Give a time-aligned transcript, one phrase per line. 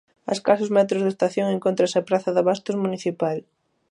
[0.29, 3.37] A escasos metros da estación encóntranse a praza de abastos municipal.